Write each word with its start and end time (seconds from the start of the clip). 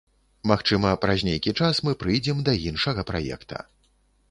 Магчыма, 0.51 0.93
праз 1.03 1.25
нейкі 1.27 1.53
час 1.61 1.83
мы 1.89 1.95
прыйдзем 2.05 2.43
да 2.49 2.57
іншага 2.71 3.01
праекта. 3.13 3.57